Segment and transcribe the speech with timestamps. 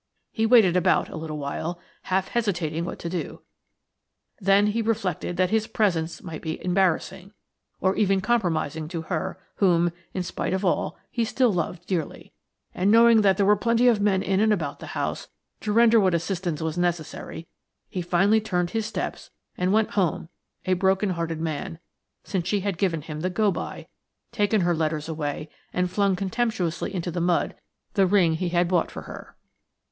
[0.31, 3.43] He waited about a little while, half hesitating what to do;
[4.39, 7.33] then he reflected that his presence might be embarrassing,
[7.79, 12.33] or even compromising to her whom, in spite of all, he still loved dearly;
[12.73, 15.27] and knowing that there were plenty of men in and about the house
[15.59, 17.45] to render what assistance was necessary,
[17.87, 20.29] he finally turned his steps and went home
[20.65, 21.77] a broken hearted man,
[22.23, 23.87] since she had given him the go by,
[24.31, 27.53] taken her letters away, and flung contemptuously into the mud
[27.93, 29.35] the ring he had bought for her."